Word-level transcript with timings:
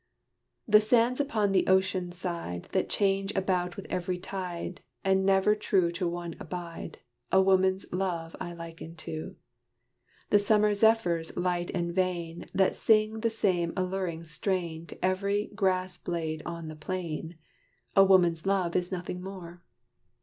The 0.67 0.81
sands 0.81 1.19
upon 1.19 1.51
the 1.51 1.67
ocean 1.67 2.11
side 2.11 2.63
That 2.71 2.89
change 2.89 3.35
about 3.35 3.75
with 3.75 3.85
every 3.91 4.17
tide, 4.17 4.81
And 5.03 5.23
never 5.27 5.53
true 5.53 5.91
to 5.91 6.07
one 6.07 6.33
abide, 6.39 6.97
A 7.31 7.39
woman's 7.39 7.85
love 7.93 8.35
I 8.39 8.53
liken 8.55 8.95
to. 8.95 9.35
The 10.31 10.39
summer 10.39 10.73
zephyrs, 10.73 11.37
light 11.37 11.69
and 11.75 11.93
vain, 11.93 12.45
That 12.51 12.75
sing 12.75 13.19
the 13.19 13.29
same 13.29 13.73
alluring 13.77 14.23
strain 14.23 14.87
To 14.87 15.05
every 15.05 15.51
grass 15.53 15.99
blade 15.99 16.41
on 16.47 16.67
the 16.67 16.75
plain 16.75 17.37
A 17.95 18.03
woman's 18.03 18.47
love 18.47 18.75
is 18.75 18.91
nothing 18.91 19.21
more. 19.21 19.61